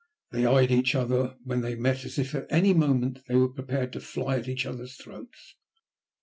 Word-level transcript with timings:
They 0.31 0.47
eyed 0.47 0.71
each 0.71 0.95
other 0.95 1.37
when 1.43 1.61
they 1.61 1.75
met 1.75 2.05
as 2.05 2.17
if, 2.17 2.33
at 2.33 2.47
any 2.49 2.73
moment, 2.73 3.19
they 3.27 3.35
were 3.35 3.53
prepared 3.53 3.93
to 3.93 3.99
fly 3.99 4.37
at 4.39 4.47
each 4.49 4.65
other's 4.65 4.95
throats. 4.95 5.53